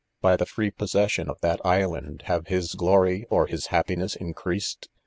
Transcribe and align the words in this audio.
By 0.19 0.35
the 0.35 0.47
free 0.47 0.71
possession 0.71 1.29
of 1.29 1.39
that 1.41 1.61
island 1.63 2.23
have 2.25 2.47
his 2.47 2.73
glory 2.73 3.27
or 3.29 3.45
his 3.45 3.67
happiness 3.67 4.15
increased? 4.15 4.89